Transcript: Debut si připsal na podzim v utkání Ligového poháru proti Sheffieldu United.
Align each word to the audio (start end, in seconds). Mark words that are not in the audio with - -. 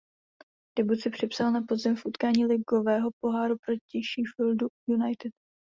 Debut 0.77 0.95
si 1.01 1.09
připsal 1.09 1.51
na 1.51 1.61
podzim 1.67 1.95
v 1.95 2.05
utkání 2.05 2.45
Ligového 2.45 3.09
poháru 3.21 3.55
proti 3.65 4.01
Sheffieldu 4.13 4.67
United. 4.89 5.31